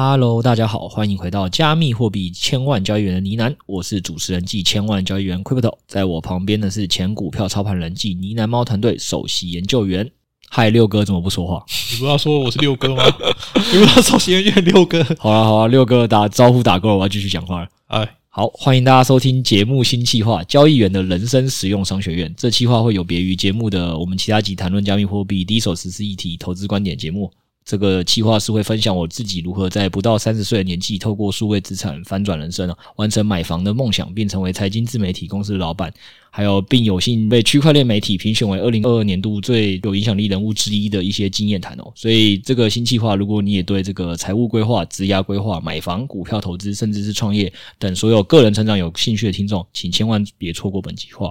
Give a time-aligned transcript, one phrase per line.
[0.00, 10.08] Hello，大家好，欢迎回到加密货币千万交易员的呢喃，我是主持人暨千万交易员 Crypto，在我旁边的是前股票操盘人暨呢喃猫团队首席研究员。
[10.50, 11.64] 嗨，六哥怎么不说话？
[11.90, 13.02] 你不要说我是六哥吗？
[13.72, 15.02] 你不要首席研究员六哥。
[15.18, 17.68] 好了好了，六哥打招呼打够了，我要继续讲话了。
[17.88, 22.30] 哎，好，欢迎大家收听节目新计划《交易员的人生实用商学院》。
[22.36, 27.32] 这企划会有别于节目的我们其他集谈论加密货币第一手实施议题、投资观点节目。
[27.68, 35.92] 这个计划是会分享我自己如何在不到三十岁的年纪，透过数位资产翻转人生，完成买房的梦想，并成为财经自媒体公司的老板，
[36.30, 41.92] 还有并有幸被区块链媒体评选为二零二二年度最有影响力人物之一的一些经验谈哦。
[41.94, 51.30] 所以这个新计划，如果你也对这个财务规划、职涯规划、买房、股票投资，甚至是创业等所有个人成长有兴趣的听众，请千万别错过本计划。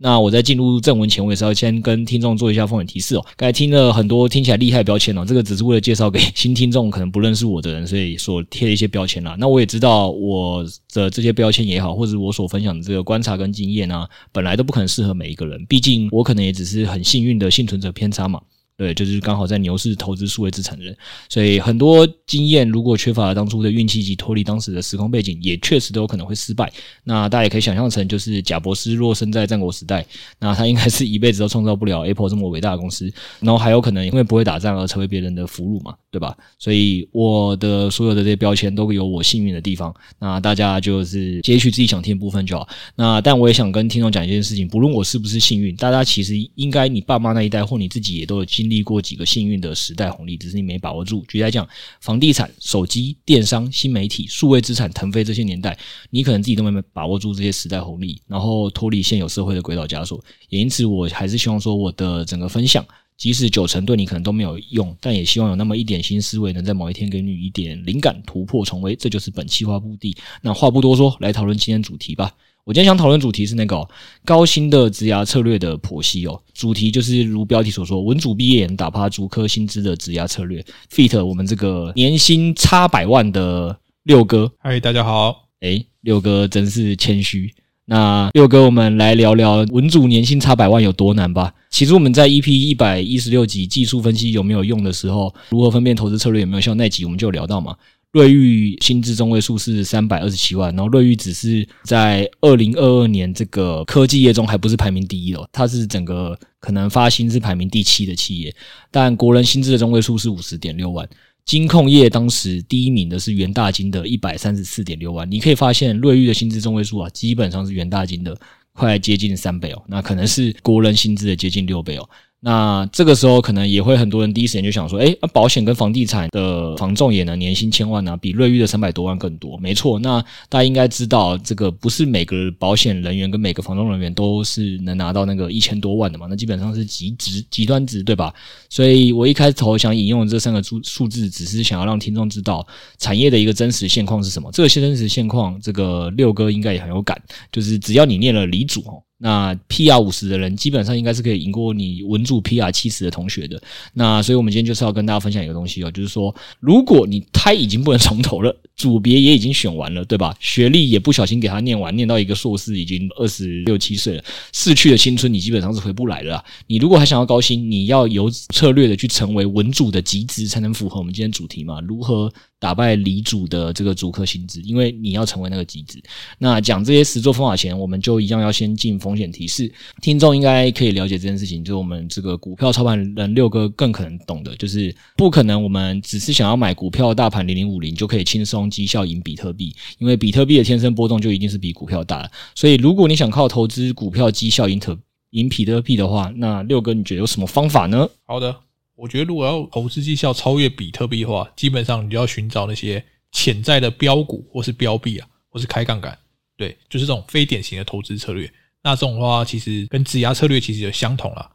[0.00, 3.26] 那我在进入正文前，我也是要先跟听众做一下风险提示哦。
[3.36, 9.34] 刚才听了很多听起来厉害的标签哦，这个只是为了介绍给新听众可能不认识我的人，所以所贴的一些标签啦。
[9.40, 18.40] 那我也知道我的这些标签也好，或者我所分享的这个观察跟经验啊，本来都不可能适合每一个人，毕竟我可能也只是很幸运的幸存者偏差嘛。
[18.78, 20.96] 对，就是刚好在牛市投资数位资产的人，
[21.28, 26.72] 所以很多经验如果缺乏了当初的运气及脱离当时的时空背景，也确实都有可能会失败。
[27.02, 30.06] 那大家也可以想象成，就是贾伯斯若生在战国时代，
[30.38, 36.36] 那他应该是一辈子都创造不了 Apple 这么伟大的公司，然后还有可能因为不会打仗而成为别人的俘虏嘛，对吧？
[36.60, 42.68] 所以我的所有的这些标签都有我幸运的地方，那大家就是截取自己想听的部分就好。
[42.94, 48.67] 那但我也想跟听众讲一件事情，不论我是不是幸运，大家其实应该你爸妈那一代或你自己也都有经。
[48.68, 51.24] 经历过几个幸运的时代红利，只是你没把握住。
[51.26, 51.66] 举例来讲，
[52.02, 55.78] 房地产、手机、电商、新媒体、数位资产腾飞这些年代，
[56.10, 60.22] 你可能自己都没把握住这些时代红利，然后脱离现有社会的轨道枷锁。
[60.50, 62.84] 也因此，我还是希望说，我的整个分享，
[63.16, 68.94] 即使九成对你可能都没有用，但也希望有那么一点新思维，能在某一天给你一点灵感，突破重围。
[68.94, 70.14] 这就是本企划目的。
[70.42, 72.30] 那话不多说，来讨论今天主题吧。
[72.68, 73.88] 我今天想讨论主题是那个、哦、
[74.26, 76.38] 高薪的职涯策略的剖析哦。
[76.52, 80.62] 主题就是如标题所说，文组毕业人打趴足科薪资的职涯策略。
[80.92, 85.46] feat 我们这个年薪差百万的六哥，嗨，大家好。
[85.60, 87.50] 诶，六哥真是谦虚。
[87.86, 91.54] 那六哥，我们来聊聊文组年薪差百万有多难吧。
[91.70, 97.74] 其实我们在 EP 一百一十六集技术分析有没有用的时候，如何分辨投资策略有没有效那集，我们就聊到嘛。
[98.12, 108.54] 瑞昱薪资中位数是三百二十七万，然后瑞昱只是在二零二二年这个科技业中还不是排名第一哦，它是整个可能发薪资排名第七的企业，
[108.90, 111.06] 但国人薪资的中位数是五十点六万，
[111.44, 118.34] 金控业当时第一名的是元大金的一百三十四点六万，你可以发现瑞昱的薪资中位数啊，基本上是元大金的
[118.72, 122.08] 快接近三倍哦，那可能是国人薪资的接近六倍哦。
[122.40, 128.16] 那这个时候可能也会很多人第一时间就想说，诶，那保险跟房地产的房仲也能年薪千万呢？
[128.16, 129.58] 比瑞玉的三百多万更多。
[129.58, 136.26] 没错，那大家应该知道，这个不是每个保险人员跟每个房仲人员都是能拿到那个一千多万的嘛？
[136.30, 138.32] 那基本上是极值极端值，对吧？
[138.70, 142.64] 所以我一开头想引用这三个数数字，只是想要让听众知道
[142.98, 144.48] 产业的一个真实现况是什么。
[144.52, 147.20] 这个真实现况，这个六哥应该也很有感，
[147.50, 149.02] 就是只要你念了理组哦。
[149.18, 153.60] 那 PR 五十的人基本上应该是可以赢过你文组 PR 七十的同学的。
[153.92, 160.36] 那所以我们今天就是要跟大家分享一个东西哦，就是说，如果你胎已经不能重头了，组别也已经选完了，对吧？
[160.38, 166.44] 学历也不小心给他念完，念到一个硕士已经二十六七岁了，逝去的青春你基本上是回不来了。
[166.68, 171.80] 你如果还想要高薪，你要有策略的去成为文组的极值，才能符合我们今天主题嘛？
[171.80, 172.32] 如何？
[172.60, 176.02] 打败理组的这个主科薪资，因为你要成为那个极值。
[176.38, 179.72] 那讲这些实作方法前，我们就一样要先进风险提示。
[180.00, 192.30] 听众应该可以了解这件事情，就是我们这个股票操盘人六哥更可能懂的，就是不可能我们只是想要买股票大盘零零五零就可以轻松绩效赢比特币，因为比特币的天生波动就一定是比股票大的。
[192.54, 194.98] 所以如果你想靠投资股票绩效赢特
[195.30, 198.08] 赢比特币的话，那六哥你觉得有什么方法呢？
[198.26, 198.54] 好的。
[199.00, 203.00] 我觉得，如果要投资绩效超越比特币的话，基本上你就要寻找那些
[203.30, 206.18] 潜在的标股，或是标币啊，或是开杠杆，
[206.56, 208.50] 对，就是这种非典型的投资策略。
[208.88, 211.50] 那这种的话，其实跟职涯策略其实就相同了，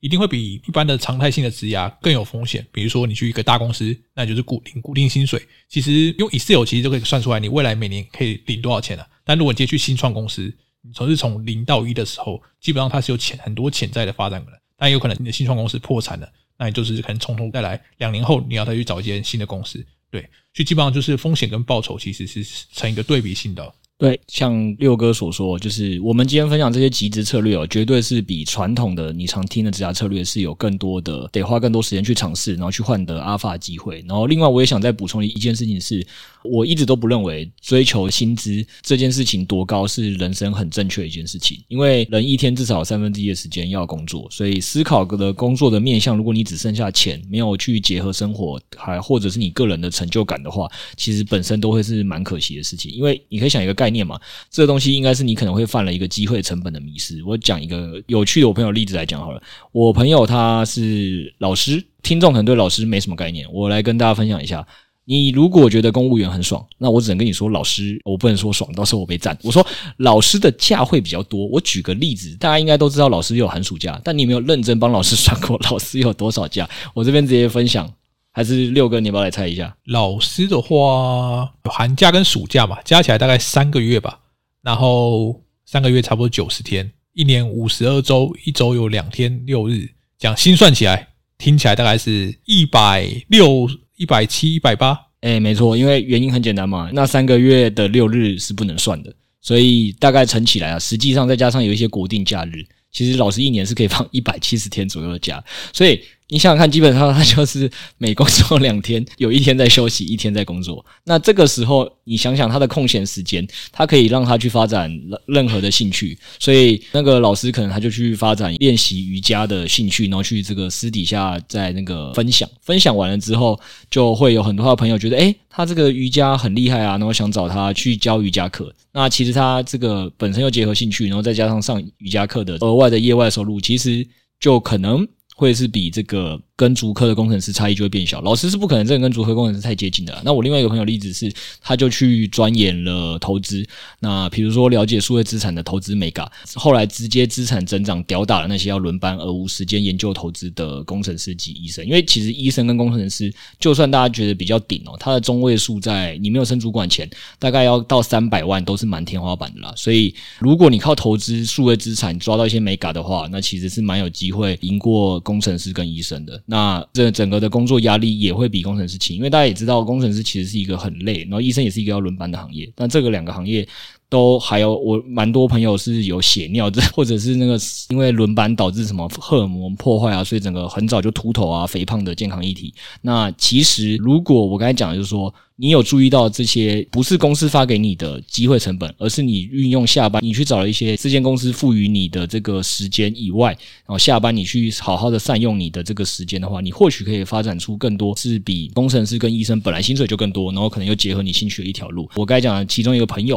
[0.00, 2.66] 一定会比一般的常态性的职涯更有风险。
[2.72, 9.06] 比如说，你去一个大公司，那就是固定固定薪水，其实用 Excel 其实就可以算出来你未来每年可以领多少钱了。
[9.22, 10.50] 但如果你直接去新创公司，
[10.80, 16.32] 你从是从零到一的时候，基本上它是有潜很多潜在的发展可能，但有可能你的新创公司破产了。
[16.56, 20.22] 那你就是可能从头再来，两年后你要再去找一间新的公司，对，
[20.54, 22.42] 所以基本上就是风险跟报酬其实是
[22.72, 23.74] 成一个对比性的。
[23.98, 34.04] 对，像六哥所说，就是我们今天分享这些极值策略哦，绝对是比传统的你常听的职涯策略是有更多的，得花更多时间去尝试，然后去换得阿尔法机会。
[34.06, 36.06] 然后，另外我也想再补充一件事情是，
[36.44, 52.90] 我一直都不认为追求薪资这件事情多高是人生很正确的一件事情，因为人一天至少三分之一的时间要工作，所以思考的工作的面向，如果你只剩下钱，没有去结合生活，还或者是你个人的成就感的话，其实本身都会是蛮可惜的事情。
[52.92, 54.18] 因为你可以想一个概念嘛，
[54.50, 57.22] 这个东西应该是你可能会犯了一个机会成本的迷失。
[57.24, 59.42] 我讲一个有趣的我朋友例子来讲好了，
[59.72, 64.66] 我朋友他是老师，听众可能对老师没什么概念，我来跟大家分享一下。
[65.10, 69.34] 你如果觉得公务员很爽，那我只能跟你说，老师我不能说爽，到时候我被赞。
[69.42, 69.66] 我说
[69.96, 71.46] 老师的假会比较多。
[71.46, 76.68] 我举个例子，大家应该都知道老师有寒暑假，但你有没有认真帮老师算过老师有多少假？
[76.92, 77.90] 我这边直接分享，
[78.32, 79.74] 还是六哥，你要不要来猜一下？
[79.86, 84.20] 老师的话，寒假跟暑假嘛，加起来大概三个月吧。
[84.60, 89.88] 然后三个月差不多九十天，一年五十二周，一周有两天六日，
[90.18, 91.08] 这样心算起来，
[91.38, 93.66] 听起来大概是一百六。
[93.98, 106.00] 一百七、一百八，哎，没错，因为原因很简单嘛，那三个月的六日是不能算的，所以大概乘起来啊，实际上再加上有一些国定假日，其实老师一年是可以放一百七十天左右的假，所以。
[106.30, 110.84] 你想想看，基本上他就是每工作两天，有一天在休息，一天在工作。
[111.04, 114.94] 那这个时候，你想想他的空闲时间，他可以让他去发展
[115.24, 116.18] 任何的兴趣。
[116.38, 122.46] 所以那个老师可能他就去发展练习瑜伽的兴趣，然后去这个私底下在那个分享。
[122.60, 123.58] 分享完了之后，
[123.90, 128.70] 就会有很多的朋友觉得，诶，他这个瑜伽很厉害啊，然后想找他去教瑜伽课。
[128.92, 134.06] 那其实他这个本身又结合兴趣，然后再加上上瑜伽课的额外的业外收入，其实
[134.38, 135.08] 就可能
[135.38, 136.38] 会是比这个。
[136.58, 140.20] 跟足科的工程师差异就会变小，老师是不可能真的跟足科工程师太接近的。
[140.24, 141.32] 那我另外一个朋友例子是，
[141.62, 143.64] 他就去钻研了投资，
[144.00, 151.86] 那比如说了解数位资产的投资眉角，后来直接资产增长吊打了那些要轮班而无时间研究投资的工程师及医生。
[151.86, 157.08] 因为其实医生跟工程师，就算大家觉得比较顶哦，他的中位数在你没有升主管前，
[157.38, 159.72] 大概要到三百万都是蛮天花板的啦。
[159.76, 166.42] 所以如果你靠投资数位资产抓到一些眉角的话，那其实是蛮有机会赢过工程师跟医生的。
[166.46, 172.72] 那这整个的工作压力也会比工程师轻，因为大家也知道，工程师其实是一个很累，然后医生也是一个要轮班的行业。
[172.74, 173.68] 但这个两个行业
[174.08, 177.58] 都还有，我蛮多朋友是有血尿的， 或者是那个
[177.90, 182.72] 因为轮班导致什么荷尔蒙破坏啊，所以整个很早就秃头啊、肥胖的健康议题。
[183.02, 185.32] 那其实如果我刚才讲的就是说。
[185.60, 193.48] 你有注意到这些不是公司发给你的机会成本，而是你运用下班，你去找了一些这间公司赋予你的这个时间以外，
[193.84, 202.08] 然后下班你去好好的善用你的这个时间的话，你或许可以发展出更多是比工程师跟医生本来薪水就更多，然后可能又结合你兴趣的一条路。
[202.14, 203.36] 我刚才讲的其中一个朋友，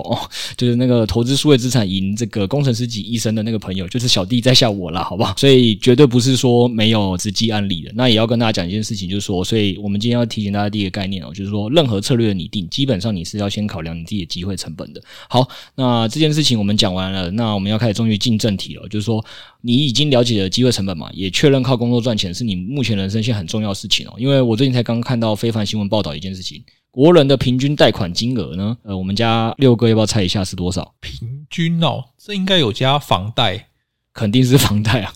[0.62, 5.34] 就是那个投资数位资产赢这个工程师级医生的那个朋友，就是小弟在下我啦，好不好？
[5.38, 7.92] 所以绝对不是说没有实际案例的。
[7.96, 12.02] 那也要跟大家讲一件事情，就是说，所以我们今天要提醒大家第一个概念哦，就是说任何。
[12.02, 15.02] 策略的拟定，基本上你是要先考量你自己的机会成本的。
[15.30, 18.86] 好，那这件事情我们讲完了，那我们要开始终于进正题了。
[18.90, 19.24] 就是说，
[19.62, 24.14] 你已经了解了机会成本嘛，也确认靠工作赚钱是你目前人生现在很重要的事情哦。
[24.18, 30.94] 因为我最近才刚看到非凡新闻报道一件事情，国人的平均贷款金额呢，呃，我们家六哥要不要猜一下是多少？
[31.00, 33.70] 平均哦，这应该有加房贷，
[34.14, 35.14] 肯定是房贷啊。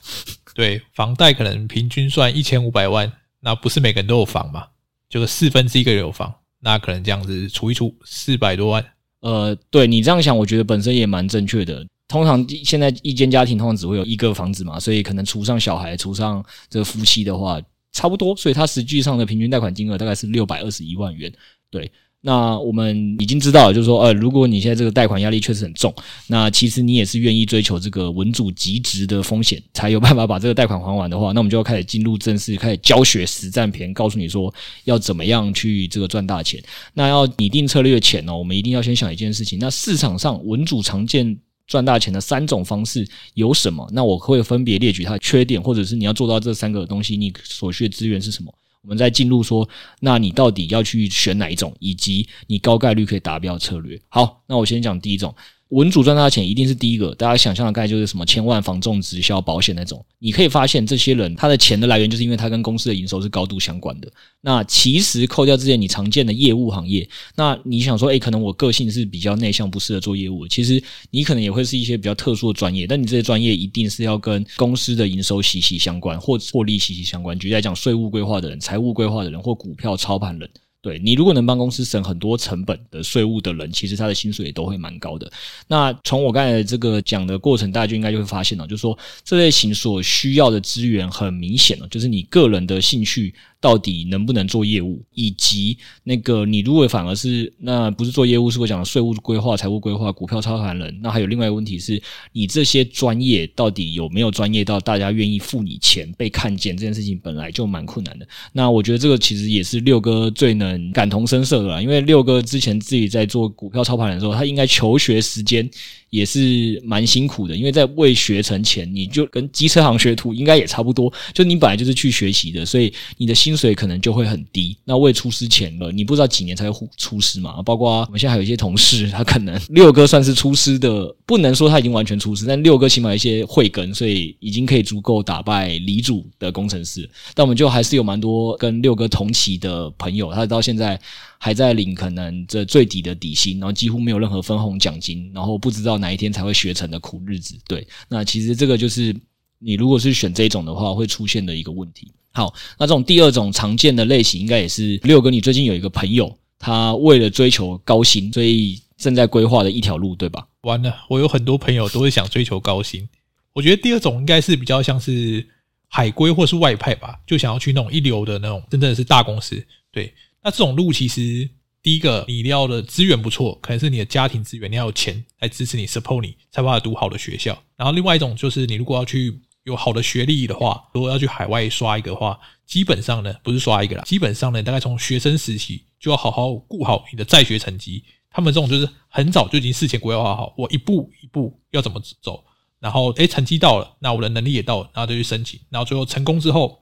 [0.53, 4.65] 对，房贷可能平均算一千五百万，那不是每个人都有房嘛？
[5.09, 6.33] 就是四分之一个人有房。
[6.61, 8.83] 那可能这样子除一除四百多万，
[9.19, 11.85] 呃，对你这样想，我觉得本身也蛮正确的。
[12.07, 18.35] 通常现在一间家庭通常只会有一个房子嘛，所以可能除上小孩，除上这个夫妻的话，差不多。
[18.35, 21.31] 所以它实际上的平均贷款金额大概是六百二十一万元，
[21.75, 21.91] 对。
[22.21, 25.93] 那我们已经知道，就是说，呃，如果你现在这个贷款压力确实很重，
[26.25, 34.51] 那其实你也是愿意追求这个稳主极值的风险，才有办法把这个贷款还完的话，那我们就要开始进入正式开始教学实战篇，告诉你说
[34.85, 36.59] 要怎么样去这个赚大钱。
[36.95, 43.87] 那要拟定策略前呢，我们一定要先想一件事情，那市场上稳主常见赚大钱的三种方式有什么？
[43.93, 48.51] 那我会分别列举它的缺点，或者是你要做到这三个东西，你所需的资源是什么？
[48.85, 49.67] 我们再进入说，
[49.99, 53.99] 那你到底要去选哪一种，以及你高概率可以达标策略。
[54.09, 55.33] 好，那我先讲第一种。
[55.69, 60.05] 稳主赚大钱一定是第一个，大家想象的概就是什么千万房仲直销保险那种。
[60.19, 64.07] 你可以发现这些人他的钱的来源就是因为他跟公司的营收是高度相关的。
[64.41, 70.47] 那其实扣掉这些你常见的业务行业，那你想说，诶，可能我个性是比较内向，不适合做业务。
[70.47, 77.37] 其实你可能也会是一些比较特殊的专业，但你这些专业一定是要跟公司的营收息息相关，或获利息息相关。
[77.39, 80.47] 举例来讲，税务规划的人、财务规划的人或股票操盘人。
[80.85, 85.31] 对，你如果能帮公司省很多成本的税务的人，其实他的薪水也都会蛮高的。
[85.67, 93.33] 那从我刚才这个讲的过程，大家就应该就会发现了，就是说这类型所需要的资源很明显了，就是你个人的兴趣。
[93.65, 101.99] 到底能不能做业务，以及那个你如果反而是那不是做业务，是我讲的税务规划、财务规划、股票操盘人，那还有另外一个问题是，
[102.31, 106.77] 你这些专业到底有没有专业到大家愿意付你钱被看见？
[106.77, 108.27] 这件事情本来就蛮困难的。
[108.53, 115.67] 那我觉得这个其实也是六哥最能感同身受的啦，因为六哥之前自己在做股票操盘的时候，他应该求学时间。
[116.15, 124.77] 也是蛮辛苦的，因为在未学成前，你就跟机车行学徒应该也差不多，就你本来就是去学习的，所以你的薪水可能就会很低。
[124.85, 127.61] 那未出师前了，你不知道几年才会出师嘛？
[127.63, 137.09] 包括我们现在还有一些同事，他可能六哥算是出师的，不能说他已经完全出师，但六哥起码一些慧根，所以已经可以足够打败李主的工程师。
[137.33, 140.99] 但我们就还是有蛮多跟六哥同期的朋友，他到现在。
[141.37, 147.55] 还在领可能这最低的底薪，然后几乎没有任何分红奖金，然后不知道哪一天才会学成的苦日子。
[147.67, 149.15] 对，那其实这个就是
[149.57, 152.11] 你如果是选这种的话，会出现的一个问题。
[152.31, 160.47] 好，那这种第二种常见的类型，应该也是六哥你最近有一个朋友，他为了追求高薪，所以正在规划的一条路，对吧？
[160.61, 163.07] 完了，我有很多朋友都是想追求高薪。
[163.53, 165.43] 我觉得第二种应该是比较像是
[165.87, 169.65] 海归或是外派吧，就想要去那种一流的那种，真正的是大公司。
[169.91, 170.13] 对。
[170.43, 171.49] 那这种路其实，
[171.85, 177.55] 第一个你要的资源不错，可能是你的家庭资源，你要有钱来支持你，support 你，才办法读好的学校。
[177.75, 188.03] 然后另外一种就是，你如果要去有好的学历的话，如果要去海外刷一个的话，基本上呢，不是刷一个啦，基本上呢，大概从学生时期就要好好顾好你的在学成绩。
[188.31, 192.43] 他们这种就是很早就已经事前规划好，我一步一步要怎么走，
[192.79, 196.81] 然后诶成绩到了，那我的能力也到了，然后就去申请，然后最后成功之后。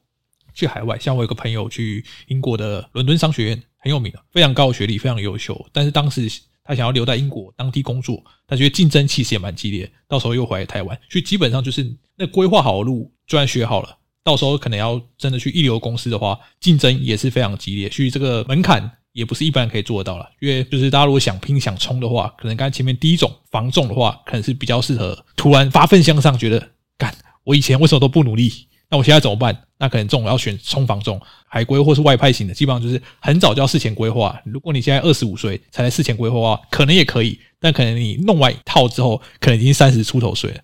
[0.56, 5.68] 去海外，像我有个朋友去英国的伦敦商学院，很有名的，非常高的学历，非常优秀。
[5.74, 6.32] 但是当时
[6.64, 20.26] 他想要留在英国当地工作，他觉得竞争其实也蛮激烈，到时候又回来台湾，所以基本上就是那规划好的路，就算学好了，到时候可能要真的去一流公司的话，竞争也是非常激烈，所以这个门槛也不是一般人可以做得到了。
[20.40, 27.14] 因为就是大家如果想拼想冲的话，可能刚才前面第一种防重的话，可能是比较适合突然发奋向上，觉得干
[27.44, 28.50] 我以前为什么都不努力？
[28.94, 29.58] 那我现在怎么办？
[29.80, 34.40] 那可能这种要选冲房中、海归或是外派型的，基本上就是很早就要事前规划。
[34.46, 40.58] 如果你现在二十五岁才来事前规划的话，可能也可以，但可能你弄完一套之后，可能已经三十出头岁了。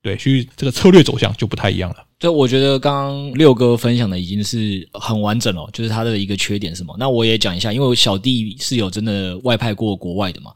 [0.00, 1.96] 对，所以这个策略走向就不太一样了。
[2.18, 6.96] 对，我觉得刚刚六哥分享的已经是很完整了，就是他的一个缺点是什么？
[6.98, 10.50] 那我也讲一下，因为我小弟是有真的外派过国外的嘛。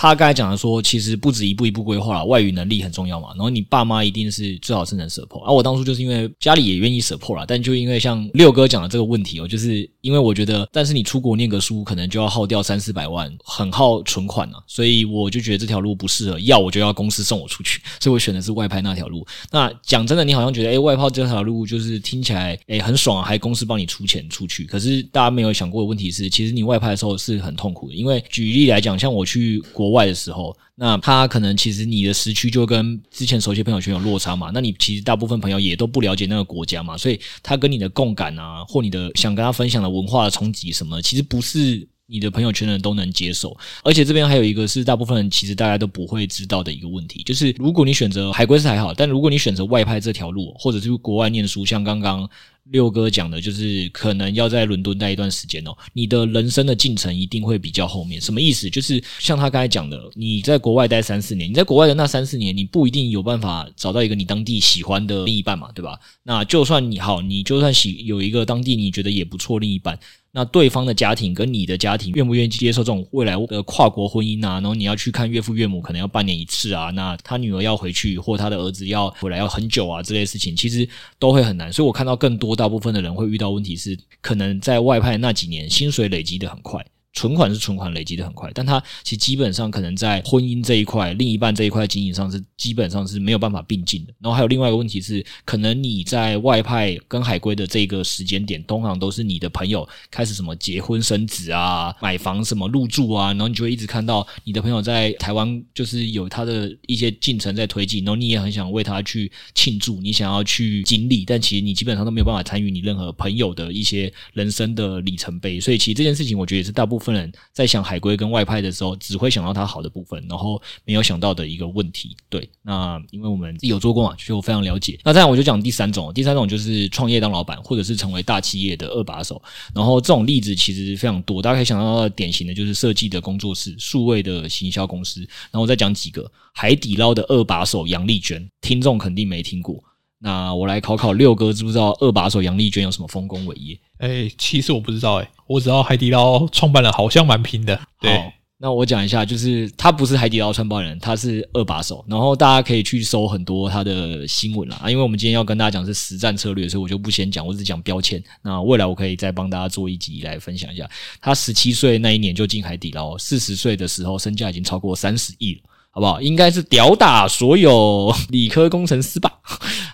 [0.00, 3.28] 他刚才讲的说，其实不止一步一步规划了，外语能力很重要嘛。
[3.34, 5.44] 然后你爸妈一定是最好是能 support。
[5.44, 19.22] 而、我当初就是因为家里也愿意 support 啦，但就因为像六哥讲的这个问题哦，就是因为我觉得，但是你出国念个书，可能就要耗掉三四百万，很耗存款啊，所以我就觉得这条路不适合，要我就要公司送我出去，所以我选的是外派那条路。
[19.52, 24.64] 那讲真的，你好像觉得，诶，外派这条路就是听起来，诶，很爽啊，还公司帮你出钱出去。
[24.64, 30.56] 可是大家没有想过的问题是，其实你外派的时候是很痛苦的，因为举例来讲，像我去国外的时候。
[30.76, 34.50] 那他可能其实你的时区就跟之前熟悉朋友圈有落差嘛？
[34.54, 43.54] 那你其实大部分朋友也都不了解那个国家嘛，所以他跟你的共感啊，或你的想跟他分享的文化的冲击什么，其实不是你的朋友圈的人都能接受。
[43.84, 52.26] 而且这边还有一个是大部分其实大家都不会知道的一个问题，就是如果你选择海归是还好，但如果你选择外派这条路，或者是国外念书，像刚刚。
[52.70, 58.20] 六哥讲的就是可能要在伦敦待一段时间哦，你的人生的进程一定会比较后面。
[58.20, 58.70] 什么意思？
[58.70, 65.98] 就是像他刚才讲的，你在国外待三四年，你在国外的那三四年，你不一定有办法找到一个你当地喜欢的另一半嘛，对吧？
[66.22, 69.98] 那就算你好，你就算喜有一个当地你觉得也不错另一半。
[70.32, 74.54] 那对方的家庭跟你的家庭愿不愿意接受这种未来的跨国婚姻啊？
[74.54, 76.90] 然后你要去看岳父岳母，可能要半年一次啊。
[76.90, 81.72] 那他女儿要回去，或他的儿子要回来要很久啊，这类事情其实都会很难。
[81.72, 86.84] 所以我看到更多大部分的人会遇到问题是，可能在外派那几年薪水累积的很快。
[87.12, 94.14] 存款是存款，累积的很快，但他其实基本上可能在婚姻这一块、另一半这一块经营上是基本上是没有办法并进的。
[94.20, 115.58] 然后还有另外一个问题是，可能你在外派跟海归的这个时间点，通常都是你的朋友开始什么结婚生子啊、买房什么入住啊，然后你就会一直看到你的朋友在台湾就是有他的一些进程在推进，然后你也很想为他去庆祝，你想要去经历，但其实你基本上都没有办法参与你任何朋友的一些人生的里程碑。
[115.58, 116.99] 所以其实这件事情，我觉得也是大部分。
[117.00, 122.14] 部分人在想海归跟外派的时候，只会想到它好的部分，然后没有想到的一个问题。
[122.28, 125.00] 对，那因为我们有做过嘛，就非常了解。
[125.02, 129.42] 那这样我就讲第三种，第三种就是创业当老板，或者是成为大企业的二把手。
[129.74, 135.20] 然后这种例子其实非常多，大家可以想到的典型的就是设计的工作室、数位的行销公司。
[135.50, 139.82] 然后我再讲几个，海底捞的二把手杨丽娟，听众肯定没听过。
[140.22, 143.78] 那我来考考六哥，知不知道二把手杨丽娟有什么丰功伟业？
[143.98, 147.80] 哎、欸，其实我不知道、欸，哎，我知道海底捞创办人好像蛮拼的。
[147.98, 152.04] 对，那我讲一下，就是他不是海底捞创办人，他是二把手。
[152.06, 158.22] 然后大家可以去搜很多他的新闻啦，啊，因为我们今天要跟大家讲是实战策略，所以我就不先讲，我只讲标签。
[158.42, 160.86] 那未来我可以再帮大家做一集来分享一下。
[161.22, 165.60] 他十七岁那一年就进海底捞，四十岁的时候身价已经超过三十亿了。
[165.90, 166.20] 好不好？
[166.20, 169.40] 应该是屌打所有理科工程师吧，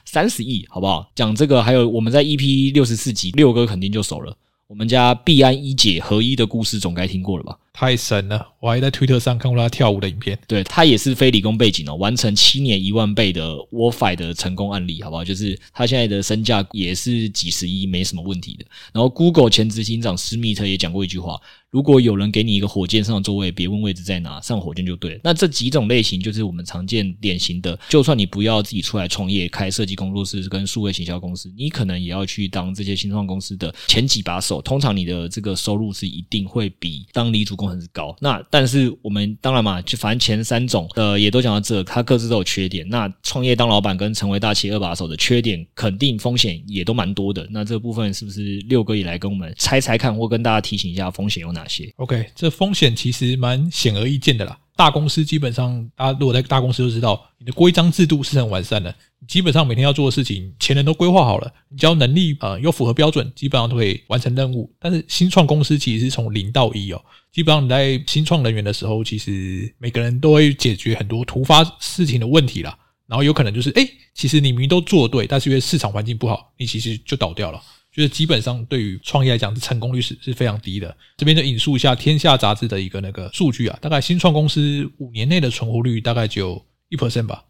[0.05, 1.09] 三十亿，好不好？
[1.15, 4.37] 讲这个，还有我们在 EP 六十四集，六哥肯定就熟了。
[4.69, 7.57] 我们家必安一姐合一的故事总该听过了吧？
[7.79, 8.49] 太神了！
[8.59, 10.39] 我还在推特上看过他跳舞的影片。
[10.49, 15.23] 对，他也是非理工背景哦，完成七年一万倍的 WiFi 的成功案例，好不好？
[15.23, 18.65] 就是他现在的身价也是几十亿，没什么问题的。
[18.95, 21.39] 然后 Google 前执行长施密特也讲过一句话。
[21.69, 25.21] 如果有人给你一个火箭上的座位，别问位置在哪，上火箭就对了。
[25.23, 34.63] 那这几种类型就是我们常见典型的，就算你不要自己出来创业开设计工作室跟数位行销公司，你可能也要去当这些新创公司的前几把手。
[34.63, 38.15] 通常你的这个收入是一定会比当离组工很高。
[38.21, 42.89] 那但是我们当然嘛，就反正前三种呃也都讲到这，它各自都有缺点。
[42.89, 47.47] 那创业当老板跟成为大企业二把手的缺点，肯定风险也都蛮多的。
[47.51, 54.59] 那这部分是不是六哥也来跟我们猜猜看，或跟大家提醒一下风险有哪些？OK，这风险其实蛮显而易见的啦。
[54.77, 58.95] 大公司基本上，大家如果在大公司就知道，你的规章制度是很完善的。
[59.27, 64.71] 基本上每天要做的事情，前人都规划好了，你只要能力呃又符合标准，基本上都可以完成任务。
[64.79, 67.03] 但是新创公司其实是从零到一哦，
[67.33, 72.79] 基本上你在新创人员的时候，其实每个人都会解决很多突发事情的问题啦。
[73.07, 77.63] 然后有可能就是，诶，其实你明明都做对，但是因为市场环境不好，你其实就倒掉了。
[77.97, 80.95] 就是基本上对于创业来讲，成功率是是非常低的。
[81.17, 87.43] 这边就引述一下《天下》杂志的一个那个数据啊，大概新创公司五年内的存活率大概就一 percent 吧。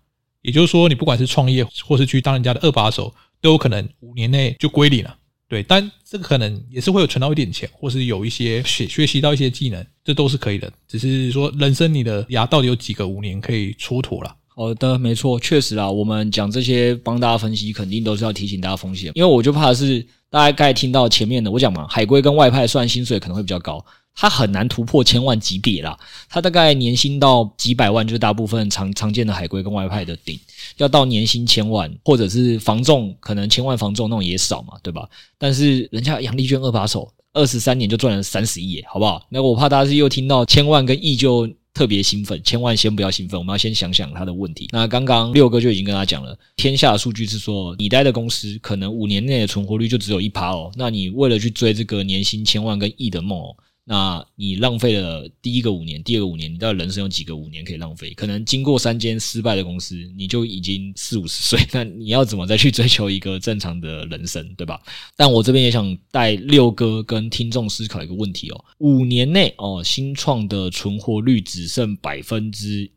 [0.42, 5.16] 也就是说，你不管是创业或是去当人家的二把手，都有可能五年内就归零了。
[5.48, 10.72] 对，但这个可能也是会有存到一点钱，或是有一些学学习到一些技能，这都是可以的。
[10.86, 14.36] 只是说，人生你的牙到底有几个五年可以蹉跎了？
[14.54, 20.06] 好的，没错，确实啊，我们讲这些帮大家分析，肯定都是要提醒大家风险，因为我就怕是。
[20.30, 23.84] 大家刚才听到前面的我讲嘛，海归跟外派算薪水可能会比较高，
[24.14, 25.98] 他很难突破千万级别啦。
[26.28, 30.38] 他大概年薪到几百万，就是大部分常常见的海归跟外派的顶。
[30.78, 35.08] 要到年薪千万，或者是房仲可能千万房仲那种也少嘛，对吧？
[35.38, 39.22] 但是人家杨丽娟二把手，二十三年就赚了三十亿，好不好？
[39.28, 41.48] 那我怕大家是又听到千万跟亿就。
[41.76, 44.66] 特别兴奋，千万先不要兴奋，我们要先想想他的问题。
[44.72, 50.72] 那刚刚六哥就已经跟他讲了，天下的数据是说，你待的公司可能五年内的存活率就只有一趴哦。
[50.74, 53.54] 那你为了去追这个年薪千万跟亿的梦哦。
[53.88, 58.12] 那你浪费了第一个五年，第二个五年，你到底人生有几个五年可以浪费？
[58.14, 64.82] 可能经过三间失败的公司，你就已经四五十岁， 那你要怎么再去追求一个正常的人生，对吧？
[65.16, 72.90] 但我这边也想带六哥跟听众思考一个问题哦：五年内哦，新创的存活率只剩百分之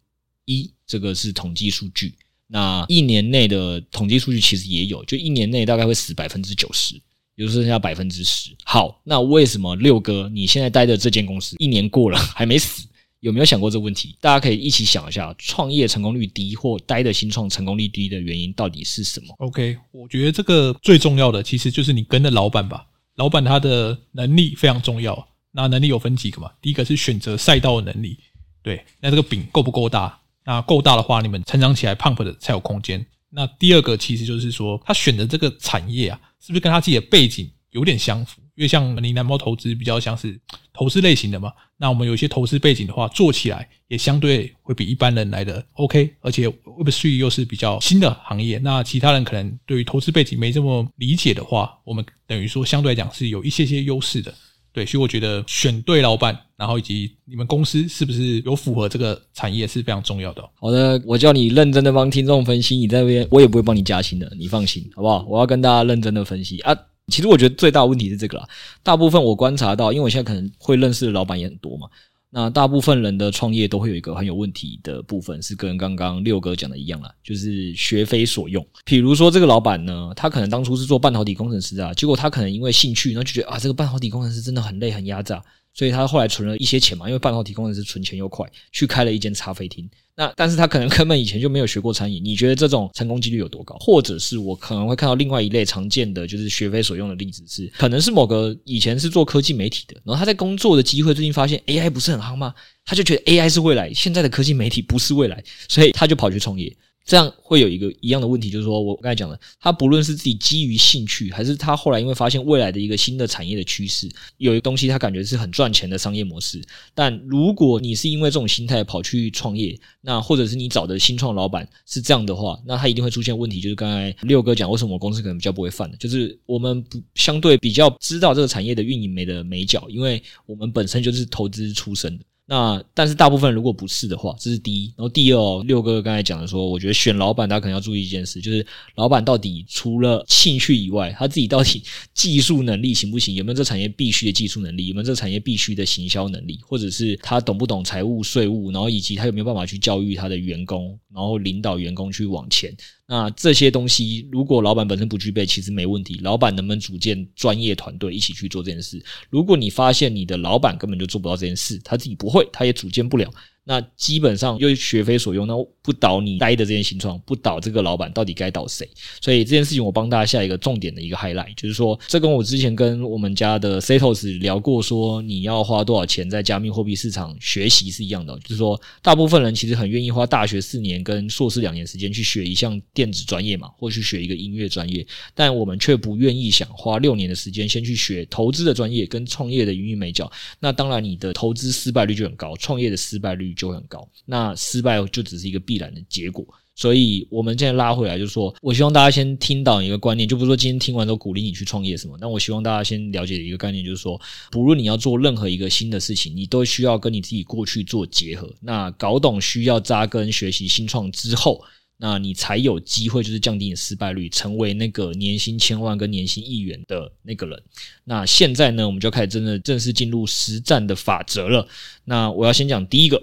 [0.45, 2.15] 一，这个是统计数据。
[2.47, 6.99] 那一年内的统计数据其实也有，就一年内大概会死百分之九十。
[7.45, 8.56] 就剩下百分之十。
[8.65, 12.88] 好，那为什么六哥你现在待的这间公司一年过了还没死？
[13.21, 14.15] 有没有想过这个问题？
[14.21, 22.86] 大家可以一起想一下，创业成功率低或待的新创成功率低的原因到底是什么？OK，我觉得这个最重要的其实就是你跟的老板吧。
[23.15, 25.28] 老板他的能力非常重要。
[25.52, 26.52] 那能力有分几个嘛？
[26.62, 28.17] 第一个是选择赛道的能力，
[28.62, 30.17] 对，那这个饼够不够大？
[30.45, 33.04] 那够大的话，你们成长起来 pump 的才有空间。
[33.31, 38.41] 那第二个其实就是说，他选的这个产业啊，是不是跟他自己的背景有点相符？
[38.55, 40.37] 因为像你蓝猫投资比较像是
[40.73, 54.33] 投资类型的嘛，那我们有些投资背景的话，做起来也相对会比一般人来的 OK，而且 Web Three 又是比较新的行业，那其他人可能对于投资背景没这么理解的话，我们等于说相对来讲是有一些些优势的。
[54.71, 60.43] 对，所以我觉得选对老板，然后以及你们公司是不是有符合这个产业是非常重要的。
[60.60, 65.25] 好的，我叫你认真的帮听众分析，你在那边我也不会帮你加薪的，你放心，好不好？
[65.27, 66.77] 我要跟大家认真的分析啊。
[67.08, 68.47] 其实我觉得最大问题是这个啦，
[68.84, 71.88] 大部分我观察到，因为我现在可能会认识的老板也很多嘛。
[72.31, 78.65] 那大部分人的创业都会有一个很有问题的部分，是跟刚刚六哥讲的一样啦，就是学非所用。
[78.85, 89.89] 比如说这个老板呢，他可能当初是做半导体工程师啊，结果他可能因为兴趣，然后就觉得啊，这个半导体工程师真的很累很压榨，所以他后来存了一些钱嘛，因为半导体工程师存钱又快，去开了一间咖啡厅。
[90.15, 93.77] 那但是他可能根本以前就没有学过餐饮，你觉得这种成功几率有多高？
[93.79, 102.53] 或者是我可能会看到另外一类常见的，就是学非所用的例子是，可能是某个以前是做科技媒体的，然后他在工作的机会最近发现 AI 不是很夯吗？
[102.84, 106.75] 他就觉得 AI 是未来，现在的科技媒体不是未来，所以他就跑去创业。
[107.09, 116.61] 这样会有一个一样的问题，就是说我刚才讲的，他不论是自己基于兴趣，还是他后来因为发现未来的一个新的产业的趋势，有一个东西他感觉是很赚钱的商业模式。
[116.93, 123.59] 但如果你是因为这种心态跑去创业，那或者是你找的新创老板是这样的话，那他一定会出现问题。
[123.59, 132.23] 就是刚才六哥讲，为什么我公司可能比较不会犯的，就是我们不相对比较知道这个产业的运营没的眉角，因为我们本身就是投资出身的。
[132.49, 134.88] 那但是大部分如果不是的话，这是第一。
[134.97, 141.83] 然后第二哦，六哥刚才讲的说，我觉得选老板大家可能要注意一件事，就是老板到底除了兴趣以外，他自己到底
[142.15, 143.35] 技术能力行不行？
[143.35, 144.88] 有没有这产业必须的技术能力？
[144.88, 146.59] 有没有这产业必须的行销能力？
[146.63, 148.71] 或者是他懂不懂财务税务？
[148.71, 152.75] 然后以及他有没有办法去教育他的员工，然后领导员工去往前？
[153.11, 156.19] 那这些东西，如果老板本身不具备，其实没问题。
[156.21, 159.03] 老板能不能组建专业团队一起去做这件事？
[159.31, 163.27] 如果你发现你的老板根本就做不到这件事，他自己不会，他也组建不了。
[163.69, 165.53] 那基本上又学非所用，那
[165.84, 168.89] 不倒你待的这间新创，不倒这个老板，到底该倒谁？
[169.21, 185.05] 所以这件事情我帮大家下一个重点的一个 highlight，就是说，这跟我之前跟我们家的 Setos 聊过，说你要花多少钱在加密货币市场学习是一样的，就是说，大部分人其实很愿意花大学四年跟硕士两年时间去学一项电子专业嘛，或去学一个音乐专业，
[185.36, 190.32] 但我们却不愿意想花六年的时间先去学投资的专业跟创业的营运美角。
[190.60, 196.47] 那当然，你的投资失败率就很高，创业的失败率就很高，那失败就只是一个必然的结果。
[196.75, 202.17] 所以，我们现在拉回来，就是说我希望大家先听到一个观念，就不是说今天听完都鼓励你去创业什么。
[202.21, 204.17] 但我希望大家先了解一个概念，就是说，
[204.49, 208.49] 不论你要做任何一个新的事情，你都需要跟你自己过去做结合。
[208.61, 211.61] 那搞懂需要扎根学习新创之后，
[211.97, 217.61] 那你才有机会就是降低你失败率，成为那个年薪千万跟年薪亿元的那个人。
[218.05, 221.67] 那现在呢，我们就开始真的正式进入实战的法则了。
[222.05, 223.21] 那我要先讲第一个。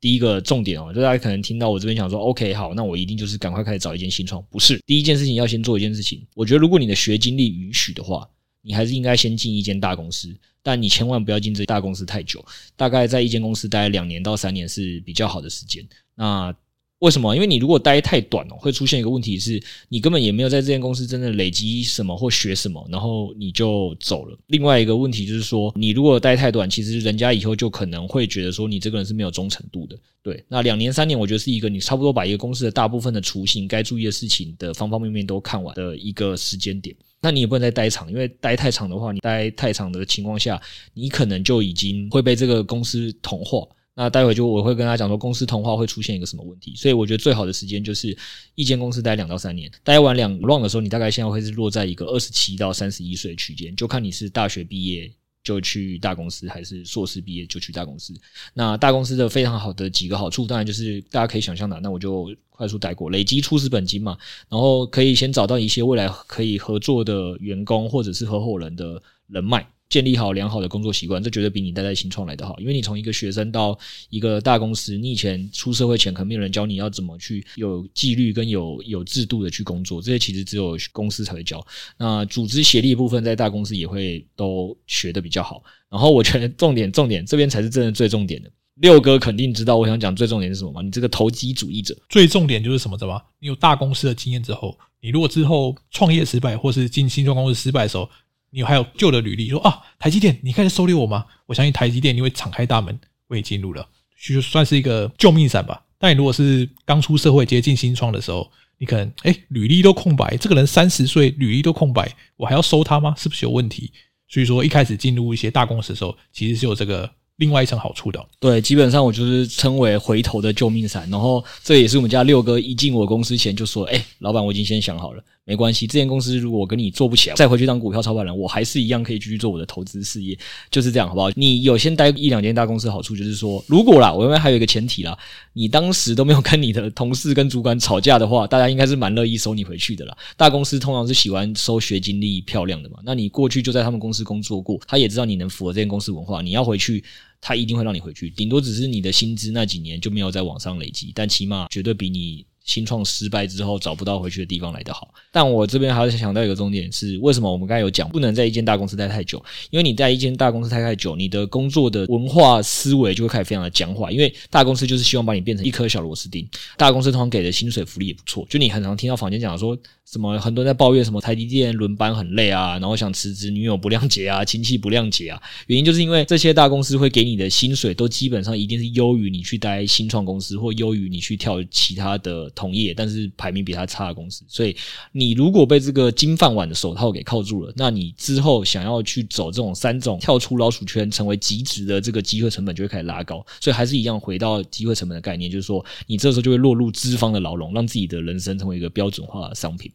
[0.00, 4.42] 第一个重点哦，就大家可能听到我这边想说，OK，好，那我一定就是赶快开始找一间新创。
[4.50, 6.24] 不是，第一件事情要先做一件事情。
[6.34, 8.28] 我觉得如果你的学经历允许的话，
[8.62, 10.32] 你还是应该先进一间大公司，
[10.62, 12.44] 但你千万不要进这大公司太久，
[12.76, 15.86] 大概在一间公司待两年到三年是比较好的时间。
[16.14, 16.54] 那
[17.00, 17.32] 为什么？
[17.32, 24.36] 因为你如果待太短哦，会出现一个问题是，你根本也没有在这间公司真的累积什么或学什么，然后你就走了。
[24.48, 29.96] 另外一个问题就是说，你如果待太短，其实人家以后就可能会觉得说你这个人是没有忠诚度的。
[30.24, 36.94] 对，那两年三年，我觉得是一个你差不多把一个公司的大部分的雏形、该注意的事情的方方面面都看完的一个时间点。
[37.20, 40.60] 那你也不能再待长，因为待太长的话，你待太长的情况下，
[40.94, 43.60] 你可能就已经会被这个公司同化。
[44.00, 48.16] 那待会就我会跟他讲说，公司同化会出现一个什么问题，所以我觉得最好的时间就是
[48.54, 55.10] 一间公司待两到三年，待完两 round 的时候，你大概现在会是落在一个二十七到三十一岁区间，就看你是大学毕业
[55.42, 58.14] 就去大公司，还是硕士毕业就去大公司。
[58.54, 64.16] 那大公司的非常好的几个好处，当然就是大家可以想象的，那我就快速带过，累积初始本金嘛，
[64.48, 69.68] 然后可以先找到一些未来可以合作的员工或者是合伙人的人脉。
[69.88, 72.58] 建立好良好的工作习惯，这绝对比你待在新创来的好。
[72.58, 73.78] 因为你从一个学生到
[74.10, 81.66] 一个大公司，你以前出社会前可能没有人教你要怎么去有纪律跟有有制度的去工作，这些其实只有公司才会教。
[81.96, 85.62] 那组织协力部分在大公司也会都学得比较好。
[85.88, 88.50] 然后我觉得重点重点这边才是真的最重点的。
[88.82, 90.82] 六哥肯定知道我想讲最重点是什么吗？
[90.82, 92.96] 你这个投机主义者，最重点就是什么？
[92.98, 93.22] 知道吗？
[93.40, 98.06] 你有大公司的经验之后，你如果之后创业失败或是进新创公司失败的时候。
[98.50, 101.24] 你还有旧的履历，说啊，台积电，你开始收留我吗？
[101.46, 103.86] 我相信台积电你会敞开大门我也进入了，
[104.20, 105.84] 就算是一个救命伞吧。
[105.98, 113.14] 但你如果是刚出社会接近新创的时候，你可能哎、履历都空白，这个人三十岁，履历都空白，我还要收他吗？
[113.18, 113.92] 是不是有问题？
[114.28, 118.24] 所以说一开始进入一些大公司的时候，其实是有这个另外一层好处的。
[118.38, 121.08] 对，基本上我就是称为回头的救命伞。
[121.10, 125.22] 然后这也是我们家六哥一进我公司前就说，哎、欸，老板，我已经先想好了。
[125.44, 130.38] 没关系，这间公司如果我跟你做不起来，再回去当股票操盘人，我还是一样可以继续做我的投资事业，
[130.70, 131.30] 就是这样，好不好？
[131.36, 135.16] 你有先待 一两间大公司，好处就是说，如果啦，我认为还有一个前提啦，
[135.54, 140.14] 你当时都没有跟你的同事跟主管吵架的话，大家应该是蛮乐意收你回去的啦。
[140.36, 147.02] 大公司通常是喜欢收学经历漂亮的嘛，那你过去就在他们公司工作过，他也知道你能符合这间公司文化，你要回去，
[147.40, 152.44] 他一定会让你回去，顶多只是你的薪资那几年就没有在往上累积，但起码绝对比你。
[152.68, 155.08] 新创失败之后找不到回去的地方来得好。
[155.32, 159.42] 但我这边还是想到一个重点是，为什么我们刚才有讲不能在一间大公司待太久？
[159.70, 164.12] 因为你在一间大公司待太久，你的工作的文化思维就会开始非常的僵化。
[164.12, 166.46] 因为大公司就是希望把你变成一颗小螺丝钉。
[166.76, 169.76] 大公司通常给的薪水福利也不错，就你很常听到坊间讲说。
[170.10, 184.44] 什么很多人在抱怨什么台积电轮班很累啊，然后想辞职，女友不谅解啊，亲戚不谅解啊，原因就是因为这些大公司会给你的薪水都基本上一定是优于你去待新创公司或优于你去跳其他的同业，但是排名比他差的公司。
[184.48, 184.74] 所以
[185.12, 193.46] 你如果被这个金饭碗的手套给铐住了，那你之后想要去走这种三种跳出老鼠圈，成为极值的这个机会成本就会开始拉高。
[193.60, 199.92] 所以还是一样回到机会成本的概念，就是说你这时候就会落入资方的牢笼，让自己的人生成为一个标准化的商品。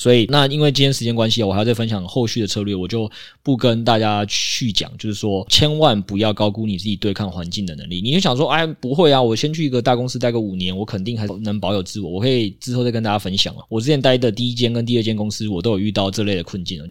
[0.00, 3.06] 所以，那因为今天时间关系，我还要再分享后续的策略，我就
[3.42, 4.90] 不跟大家去讲。
[4.96, 8.00] 就是说，千万不要高估你自己对抗环境的能力。
[8.00, 12.08] 你就想说，哎，不会啊，我先去一个大公司待个五年，我肯定还能保有自我。
[12.08, 13.62] 我可以之后再跟大家分享啊。
[13.68, 16.82] 我之前待的第一间跟第二间公司，我都有遇到这类的困境。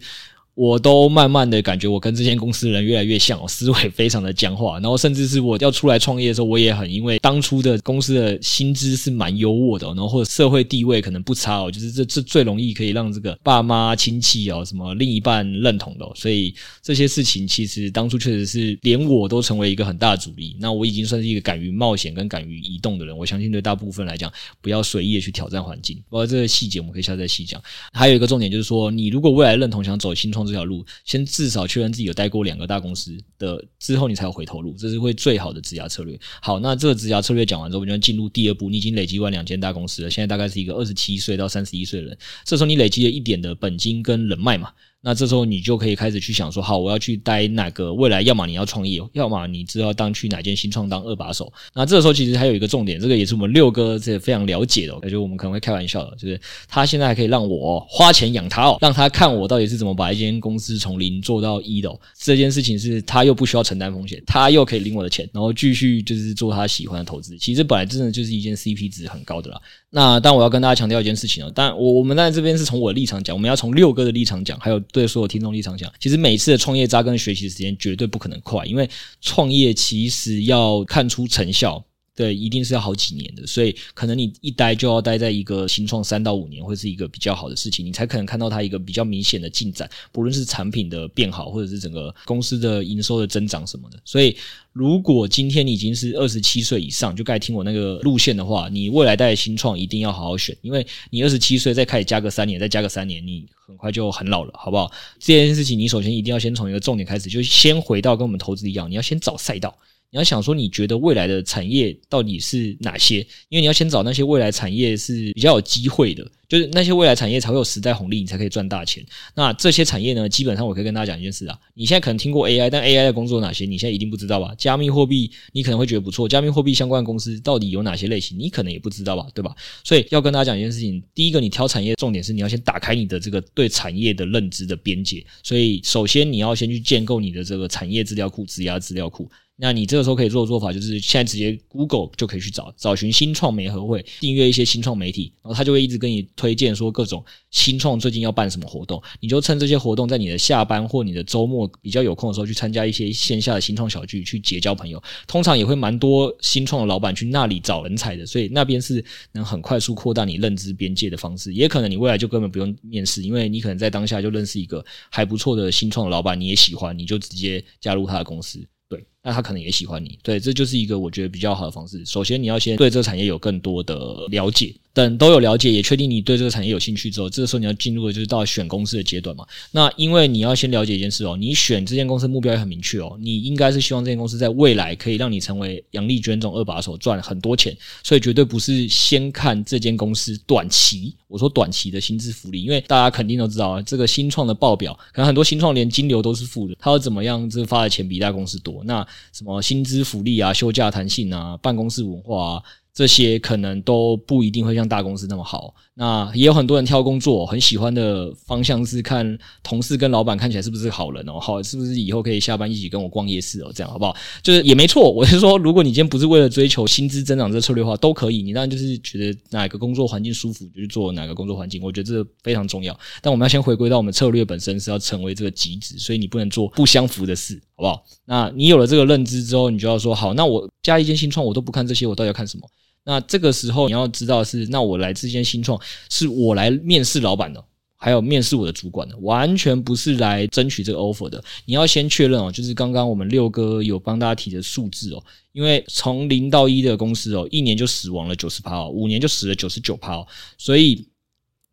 [0.54, 20.56] 我都慢慢的感觉，我跟这间公司的人越来越像，我思维非常的僵化，然后甚至是我要出来创业的时候，我也很因为当初的公司的薪资是蛮优渥的，然后或者社会地位可能不差哦，就是这这最容易可以让这个爸妈亲戚哦什么另一半认同的，所以这些事情其实当初确实是连我都成为一个很大的阻力。
[20.60, 25.96] 那我已经算是一个敢于冒险跟敢于移动的人，我相信对大部分来讲，不要随意的去挑战环境。
[26.10, 27.62] 不过这个细节我们可以下次再细讲。
[27.92, 30.39] 还有一个重点就是说，你如果未来认同想走新创。
[30.46, 36.18] 这条路，先至少确认自己有待过两个大公司的之后，你才有回头路，这是会最好的职涯策略。
[36.42, 38.70] 好，那这个职涯策略讲完之后，我们就进入第二步。
[38.70, 44.72] 你已经累积完两间大公司了，现在大概是一个二十七岁到三十一岁的人，这时候你累积了一点的本金跟人脉嘛。
[45.02, 48.20] 那这时候你就可以开始去想说，好，我要去待哪个未来？
[48.20, 51.50] 要么你要创业，要么你知道当去哪间新创当二把手。
[51.74, 61.98] 那这个时候其实还有一个重点，这个也是我们六哥这非常了解的，也就我们可能会开玩笑的，就是他现在还可以让我花钱养他哦，让他看我到底是怎么把一间公司从零做到一的哦。
[62.18, 67.38] 这件事情是他又不需要承担风险，他又可以领我的钱，然后继续就是做他喜欢的投资。
[67.38, 69.58] 其实本来真的就是一件 CP 值很高的啦。
[69.92, 75.92] 那但我要跟大家强调一件事情哦，但我我们在这边是从我的立场讲，我们要从六哥的立场讲，还有对所有听众立场讲。
[75.98, 78.88] 其实每次的创业扎根学习时间绝对不可能快，因为
[79.20, 81.84] 创业其实要看出成效。
[82.16, 93.98] 对，一定是要好几年的，所以可能你一待就要待在一个新创三到五年，会是一个比较好的事情，你才可能看到它一个比较明显的进展，不论是产品的变好，或者是整个公司的营收的增长什么的。
[94.04, 94.36] 所以，
[94.72, 104.90] 如果今天你已经是二十七岁以上，就该听我那个路线的话，你未来待的新创一定要好好选，因为你二十七岁再开始加个三年，再加个三年，你很快就很老了，好不好？
[105.18, 109.74] 这件事情你首先一定要先从一个重点开始，就先回到跟我们投资一样，你要先找赛道。
[110.12, 113.18] 你要想说，你觉得未来的产业到底是哪些？
[113.48, 119.06] 因为你要先找那些未来产业是比较有机会的，就是那些未来产业才会有时代红利，你才可以赚大钱。
[119.36, 123.64] 那这些产业呢，基本上我可以跟大家讲一件事啊，你现在可能听过 AI，但 AI 的工作有哪些？
[123.64, 124.52] 你现在一定不知道吧？
[124.58, 128.36] 加密货币你可能会觉得不错，加密货币相关的公司到底有哪些类型？
[128.36, 129.54] 你可能也不知道吧，对吧？
[129.84, 135.24] 所以要跟大家讲一件事情，第一个，你挑产业重点是你要先打开你的这个对产业的认知的边界。
[135.44, 139.30] 所以首先你要先去建构你的这个产业资料库、质押资料库。
[139.60, 155.02] 那你这个时候可以做的做法就是，现在直接 Google 就可以去找找寻新创媒合会，订阅一些新创媒体，然后他就会一直跟你推荐说各种新创最近要办什么活动，你就趁这些活动在你的下班或你的周末比较有空的时候去参加一些线下的新创小聚，去结交朋友。
[155.26, 161.52] 通常也会蛮多新创的老板去那里找人才的，所以那边是能很快速扩大你认知边界的方式。
[161.52, 168.66] 也可能你未来就根本不用面试，因为你可能在当下就认识一个还不错的新创的老板，你也喜欢，你就直接加入他的公司。
[168.88, 170.18] 对，那他可能也喜欢你。
[170.22, 172.04] 对，这就是一个我觉得比较好的方式。
[172.06, 174.74] 首先，你要先对这个产业有更多的了解。
[174.92, 179.46] 等都有了解，也确定你对这个产业有兴趣之后，这个时候你要进入的就是到选公司的阶段嘛。
[179.70, 187.74] 那因为你要先了解一件事哦，你选这间公司目标也很明确哦，你应该是希望这间公司在未来可以让你成为杨丽娟这种二把手，赚很多钱。
[188.02, 198.82] 所以绝对不是先看这间公司短期，我说短期的薪资福利，因为大家肯定都知道啊，这个新创的报表，可能很多新创连金流都是负的，他要怎么样这发的钱比大公司多？
[198.84, 202.62] 那什么薪资福利啊、休假弹性啊、办公室文化啊。
[202.92, 205.72] 这些可能都不一定会像大公司那么好。
[205.94, 214.14] 那也有很多人挑工作，很喜欢的方向是看同事跟老板看起来是不是好人哦，好，是不是以后可以下班一起跟我逛夜市哦，这样好不好？
[214.42, 215.10] 就是也没错。
[215.10, 218.42] 我是说，如果你今天不是为了追求薪资增长这个策略的话，都可以。
[218.42, 221.80] 你当然就是觉得哪个工作环境舒服，就去做哪个工作环境。
[221.80, 222.98] 我觉得这非常重要。
[223.22, 228.04] 但我们要先回归到我们策略本身是要成为这个极值，所以你不能做不相符的事，好不好？
[228.26, 232.68] 那你有了这个认知之后，你就要说好，那我加一间新创，我都不看这些，我到底要看什么？
[233.04, 237.64] 那这个时候你要知道是，那我来这间新创是我来面试老板的。
[238.02, 241.44] 还有面试我的主管的，完全不是来争取这个 offer 的。
[241.66, 251.06] 你要先确认哦，就是刚刚我们六哥有帮大家提的数字哦，因为从零到一的公司哦，一年就死亡了九十趴哦，五年就死了九十九趴哦，所以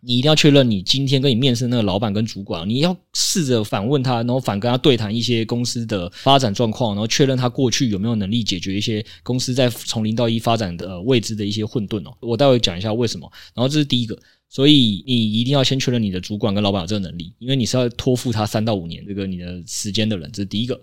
[0.02, 12.16] 你一定要确认，你今天跟你面试那个老板跟主管，你要试着反问他，然后反跟他对谈一些公司的发展状况，然后确认他过去有没有能力解决一些公司在从零到一发展的未知的一些混沌哦。
[12.22, 13.30] 我待会讲一下为什么。
[13.56, 14.18] 然后这是第一个。
[14.50, 20.74] 所以你一定要先确认你的主管跟老板有这个能力，因为你是要托付他三到五年这个你的时间的人，这是第一个。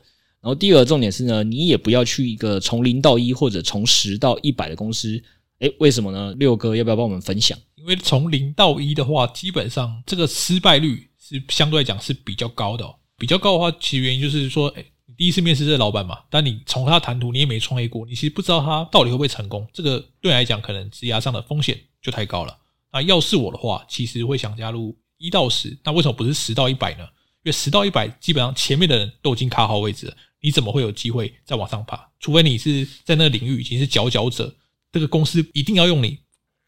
[0.42, 5.18] 然后第二个重点是呢，你也不要去一个从零到一或者从十到一百的公司。
[5.60, 6.34] 诶，为什么呢？
[6.38, 7.56] 六哥要不要帮我们分享？
[7.76, 12.94] 因为从零到一的话，基本上这个失败率是相对来讲是比较高的哦。
[13.16, 19.66] 比较高的话，其实原因就是说，诶，你第一次面试这个老板嘛，但你从他谈吐你也没创业过，你其实不知道他到底会不会成功。
[19.72, 22.56] 这个对来讲，可能职涯上的风险就太高了。
[22.92, 25.76] 那要是我的话，其实会想加入一到十。
[25.84, 27.04] 那为什么不是十到一百呢？
[27.44, 32.08] 因为十到一百基本上前面的人都已经卡好位置了，你怎么会有机会再往上爬？
[32.18, 34.52] 除非你是在那个领域已经是佼佼者，
[34.94, 36.20] 这个公司一定要用你，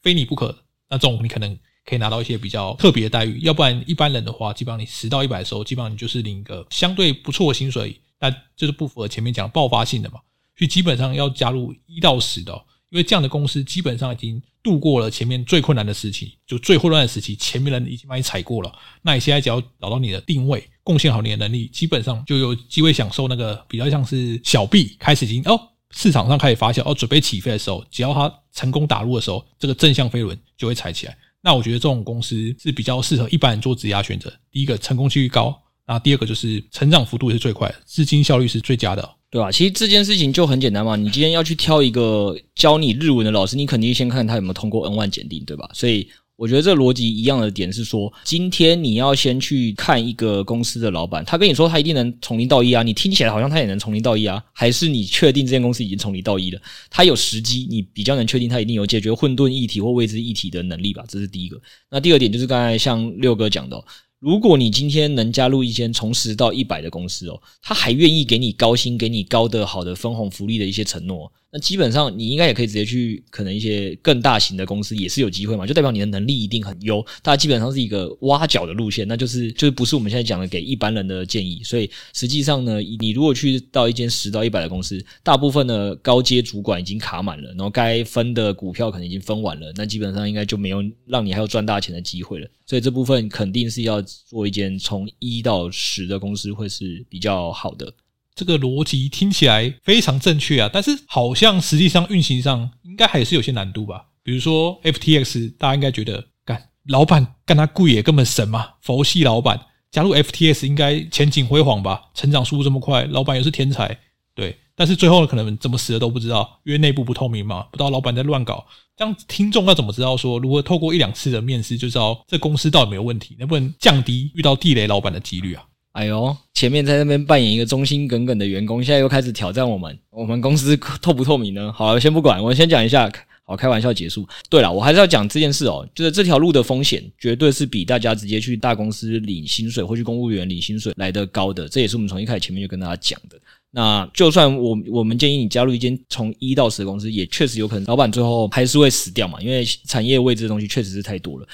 [0.03, 0.53] 非你不可。
[0.91, 3.39] 那这种你可能可以拿到一些比较特别的待遇。
[3.41, 10.19] 要不然一般人的话，基本上你十到一百的时候，基本上你就是领一个相对不错的薪水，但就是不符合前面讲爆发性的嘛。
[10.59, 12.53] 所以基本上要加入一到十的。
[12.91, 18.73] 因为这样的公司基本上已经度过了前面最困难的时期，就最混乱的时期，前面人已经把你踩过了。
[19.03, 25.61] 那你现在只要找到你的定位，贡献好你的能力，基本上就有机会享受那个比较像是小币开始已经哦，
[25.97, 31.17] 市场上开始发酵哦，准备起飞的时候，只要它成功打入的时候，这个正向飞轮就会踩起来。
[31.41, 34.31] 那我觉得这种公司是比较适合一般人做职业选择。
[34.51, 39.17] 第一个成功几率高，然后第二个就是成长幅度也是最快，资金效率是最佳的。
[39.29, 39.51] 对吧？
[39.51, 40.97] 其实这件事情就很简单嘛。
[40.97, 45.69] 你今天要去挑一个教你日文的老师，你肯定先看他有没有通过 N 万检定，对吧？
[45.75, 56.61] 所以我觉得这个逻辑一样的点是说，今天你要先去看一个公司的老板，他跟你说他一定能从零到一啊，你听起来好像他也能从零到一啊，还是你确定这间公司已经从零到一了？
[56.91, 61.03] 他有时机，你比较能确定他一定有解决混沌议题或未知议题的能力吧？
[61.09, 61.59] 这是第一个。
[61.91, 63.83] 那第二点就是刚才像六哥讲的。
[64.19, 71.31] 如果你今天能加入一间从十到一百的公司哦，他还愿意给你高薪、给你高的好的分红福利的一些承诺。
[71.53, 77.01] 那基本上你应该也可以直接去可能一些更大型的公司也是有机会嘛，就代表你的能力一定很优。
[77.23, 81.61] 大家基本上是一个挖角的路线，那就是就是不是我们现在讲的给一般人的建议。
[81.63, 92.49] 所以实际上呢，你如果去到一间十到一百的公司，大部分的高阶主管已经卡满了，然后该分的股票可能已经分完了，那基本上应该就没有让你还有赚大钱的机会了。
[92.67, 97.93] 所以这部分肯定是要做一间从一到十的公司会是比较好的。
[98.35, 104.07] 这个逻辑听起来非常正确啊，但是好像实际上运行上应该还是有些难度吧？
[104.23, 109.59] 比如说 FTX，大家应该觉得干老板干他贵也根本神嘛，佛系老板
[109.91, 112.11] 加入 FTX 应该前景辉煌吧？
[112.15, 113.99] 成长速度这么快，老板又是天才，
[114.35, 114.57] 对。
[114.77, 118.65] 但是最后，可能怎么死的都不知道，因为内部不透明嘛，不知道老板在乱搞。
[118.97, 125.65] 这样听众要怎么知道说，如何透过一两次的面试就知道这公司到底没有问题，能不能降低遇到地雷老板的几率啊？
[125.93, 131.73] 哎呦，前面在那边扮演一个忠心耿耿的员工，现在又开始挑战我们，我们公司透不透明呢？
[131.73, 133.11] 好了，先不管，我先讲一下，
[133.45, 134.29] 好，开玩笑结束。
[134.51, 143.39] 对了，我还是要讲这件事哦，就是这条路的风险绝对是比大家直接去大公司领薪水或去公务员领薪水来得高的，这也是我们从一开始前面就跟大家讲的。
[143.77, 151.47] 那就算我我们建议你加入一间从一到十的公司，也确实有可能老板最后还是会死掉嘛，因为产业位置的东西确实是太多了。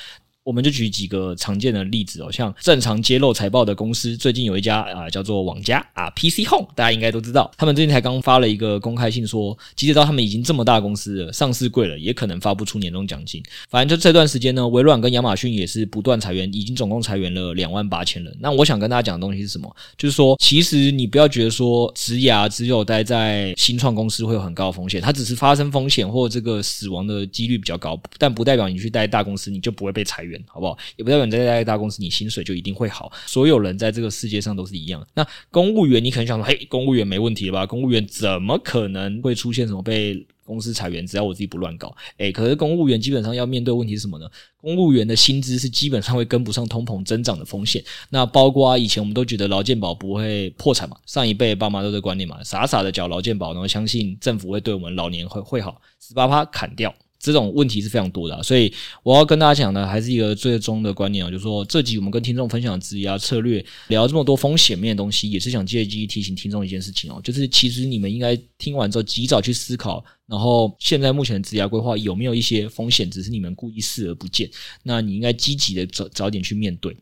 [0.44, 13.40] 我们就举几个常见的例子哦，像正常揭露财报的公司，最近有一家啊叫做网家啊 PC Home，大家应该都知道，他们最近才刚发了一个公开信说，即使到他们已经这么大公司了，上市贵了，也可能发不出年终奖金。
[13.70, 18.36] 反正就这段时间呢，微软跟亚马逊也是不断裁员，已经总共裁员了两万八千人。
[18.40, 19.72] 那我想跟大家讲的东西是什么？
[19.96, 30.31] 就是说，其实你不要觉得说职涯只有待在新创公司会有很高的风险，它只是发生风险或这个死亡的几率比较高，但不代表你去待大公司你就不会被裁员。
[30.46, 30.78] 好不好？
[30.96, 33.10] 也不代表你在大公司，你薪水就一定会好。
[33.26, 35.04] 所有人在这个世界上都是一样。
[35.14, 37.66] 那公务员，你可能想说，嘿，公务员没问题了吧？
[37.66, 41.06] 公务员怎么可能会出现什么被公司裁员？
[41.06, 41.94] 只要我自己不乱搞。
[42.18, 44.28] 诶，可是公务员基本上要面对问题是什么呢？
[44.56, 47.82] 公务员的薪资是基本上会跟不上通膨增长的风险。
[48.10, 56.94] 那包括啊以前我们都觉得劳健保不会破产嘛，上一辈爸妈都在观念嘛，傻傻的缴劳健保，然后相信政府会对我们老年会会好，十八趴砍掉。
[57.22, 58.70] 这种问题是非常多的、啊，所以
[59.04, 74.50] 我要跟大家讲的还是一个最终的观念啊，就是说这集我们跟听众分享职涯策略，聊这么多风险面的东西，也是想借机提醒听众一件事情哦，就是其实你们应该听完之后及早去思考，然后现在目前的职涯规划有没有一些风险，只是你们故意视而不见，
[74.82, 76.92] 那你应该积极的早早点去面对，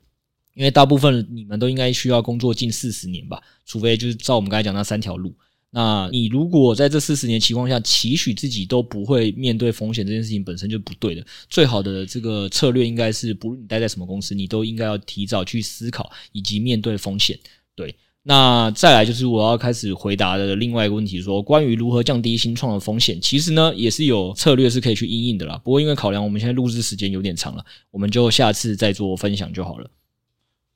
[0.54, 5.34] 因为大部分你们都应该需要工作近四十年吧，除非就是照我们刚才讲那三条路。
[5.72, 11.24] 那你如果在这四十年情况下期许自己都不会面对风险，这件事情本身就不对的。
[11.48, 17.38] 最好的这个策略应该是，不论你待在什么公司，你都应该要提早去思考以及面对风险。
[17.76, 17.94] 对，
[18.24, 25.56] 那再来就是我要开始回答的另外一个问题，说关于如何降低新创的风险，其实呢也是有策略是可以去应应的啦。
[25.62, 29.88] 不过因为考量我们现在录制时间有点长了，我们就下次再做分享就好了。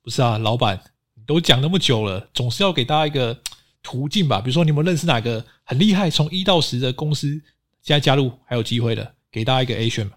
[0.05, 0.81] 不是啊，老板，
[1.17, 3.37] 你都讲那么久了，总是要给大家一个。
[3.85, 7.29] 途径吧，比如说你们认识哪个很厉害，从一到十的公司，
[7.83, 10.17] 现在加入还有机会的，给大家一个 A 选吧。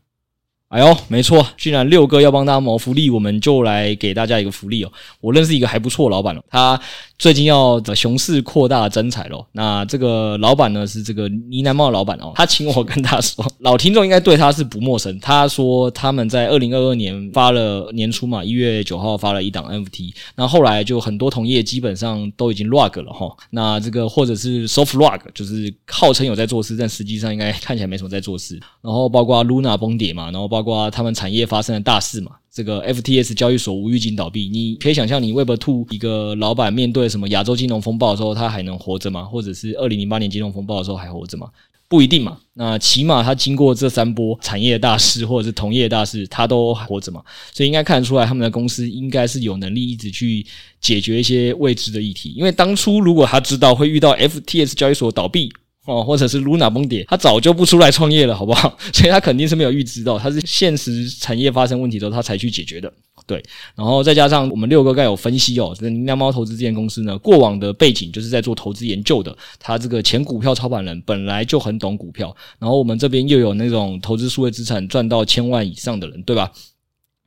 [0.69, 4.91] 哎呦，没错，既然六哥要帮大家谋福利，我们就来给大家一个福利哦。
[5.21, 6.79] 我认识一个还不错老板哦，他。
[7.19, 15.19] 最近要的熊市扩大增财咯，那这个老板呢是这个呢喃猫老板哦，他请我跟他说，老听众应该对他是不陌生。
[15.19, 28.59] 他说他们在二零二二年发了年初嘛，一月九号发了一档 NFT，那后来就很多同业基本上都已经 rug 了哈，那这个或者是 soft rug，就是号称有在做事，但实际上应该看起来没什么在做事。
[28.83, 32.31] 然后包括 Luna 崩跌嘛，然后包包括他们产业发生的大事嘛。
[32.51, 39.23] 这个 FTS 交易所无预警倒闭，你可以想象，你 Web Two 一个老板面对什么亚洲金融风暴的时候，他还能活着吗？
[39.25, 41.47] 或者是二零零八年金融风暴的时候还活着吗？
[41.87, 42.39] 不一定嘛。
[42.53, 47.21] 那起码他经过这三波产业大事或者是同业大事，他都还活着嘛。
[47.53, 50.43] 所以应该看得出来，他们的公司应该是有能力一直去
[50.81, 52.33] 解决一些未知的议题。
[52.35, 55.53] 因为当初如果他知道会遇到 FTS 交易所倒闭，
[55.87, 58.77] 哦，或者是 Luna 崩跌，他早就不出来创业了，好不好？
[58.93, 62.91] 所以他肯定是没有预知到，他是现实产业发生问题之后，他才去解决的。
[63.25, 63.41] 对，
[63.73, 76.51] 然后再加上我们六哥刚有分析哦，这个呢喃猫投资这间公司呢，过往的背景就是在做投资研究的，他这个前股票操盘人本来就很懂股票，然后我们这边又有那种投资数位资产赚到千万以上的人，对吧？